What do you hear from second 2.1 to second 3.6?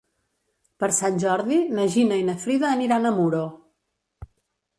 i na Frida aniran a Muro.